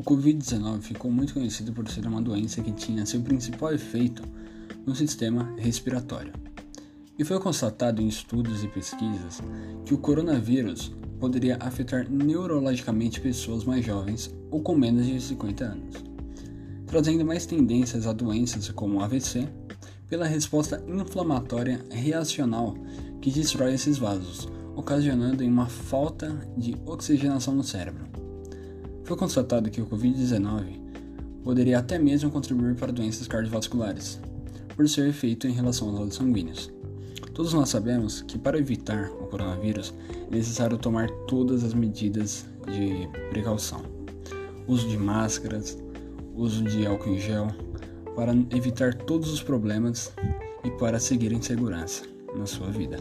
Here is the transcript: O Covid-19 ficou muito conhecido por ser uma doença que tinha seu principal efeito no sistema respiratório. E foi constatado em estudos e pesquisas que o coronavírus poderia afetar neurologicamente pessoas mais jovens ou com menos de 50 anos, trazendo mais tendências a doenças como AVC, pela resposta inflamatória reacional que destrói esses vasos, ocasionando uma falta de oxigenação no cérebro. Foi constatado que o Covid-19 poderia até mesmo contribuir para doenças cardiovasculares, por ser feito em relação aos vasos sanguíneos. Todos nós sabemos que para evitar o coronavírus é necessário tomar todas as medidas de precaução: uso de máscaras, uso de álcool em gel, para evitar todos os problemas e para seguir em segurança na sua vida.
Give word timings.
O 0.00 0.02
Covid-19 0.02 0.80
ficou 0.80 1.10
muito 1.10 1.34
conhecido 1.34 1.74
por 1.74 1.86
ser 1.86 2.06
uma 2.06 2.22
doença 2.22 2.62
que 2.62 2.72
tinha 2.72 3.04
seu 3.04 3.20
principal 3.20 3.74
efeito 3.74 4.22
no 4.86 4.96
sistema 4.96 5.54
respiratório. 5.58 6.32
E 7.18 7.22
foi 7.22 7.38
constatado 7.38 8.00
em 8.00 8.08
estudos 8.08 8.64
e 8.64 8.68
pesquisas 8.68 9.42
que 9.84 9.92
o 9.92 9.98
coronavírus 9.98 10.90
poderia 11.18 11.58
afetar 11.60 12.10
neurologicamente 12.10 13.20
pessoas 13.20 13.64
mais 13.64 13.84
jovens 13.84 14.34
ou 14.50 14.62
com 14.62 14.74
menos 14.74 15.06
de 15.06 15.20
50 15.20 15.64
anos, 15.64 15.96
trazendo 16.86 17.22
mais 17.22 17.44
tendências 17.44 18.06
a 18.06 18.14
doenças 18.14 18.70
como 18.70 19.02
AVC, 19.02 19.46
pela 20.08 20.26
resposta 20.26 20.82
inflamatória 20.88 21.84
reacional 21.90 22.74
que 23.20 23.30
destrói 23.30 23.74
esses 23.74 23.98
vasos, 23.98 24.48
ocasionando 24.74 25.44
uma 25.44 25.66
falta 25.66 26.30
de 26.56 26.74
oxigenação 26.86 27.54
no 27.54 27.62
cérebro. 27.62 28.19
Foi 29.10 29.16
constatado 29.16 29.68
que 29.70 29.80
o 29.80 29.86
Covid-19 29.86 30.78
poderia 31.42 31.80
até 31.80 31.98
mesmo 31.98 32.30
contribuir 32.30 32.76
para 32.76 32.92
doenças 32.92 33.26
cardiovasculares, 33.26 34.20
por 34.76 34.88
ser 34.88 35.12
feito 35.12 35.48
em 35.48 35.50
relação 35.50 35.88
aos 35.88 35.98
vasos 35.98 36.14
sanguíneos. 36.14 36.70
Todos 37.34 37.52
nós 37.52 37.70
sabemos 37.70 38.22
que 38.22 38.38
para 38.38 38.56
evitar 38.56 39.10
o 39.20 39.26
coronavírus 39.26 39.92
é 40.30 40.36
necessário 40.36 40.78
tomar 40.78 41.10
todas 41.26 41.64
as 41.64 41.74
medidas 41.74 42.46
de 42.68 43.08
precaução: 43.30 43.82
uso 44.68 44.86
de 44.86 44.96
máscaras, 44.96 45.76
uso 46.36 46.62
de 46.62 46.86
álcool 46.86 47.10
em 47.10 47.18
gel, 47.18 47.48
para 48.14 48.32
evitar 48.54 48.94
todos 48.94 49.32
os 49.32 49.42
problemas 49.42 50.12
e 50.62 50.70
para 50.78 51.00
seguir 51.00 51.32
em 51.32 51.42
segurança 51.42 52.04
na 52.36 52.46
sua 52.46 52.70
vida. 52.70 52.98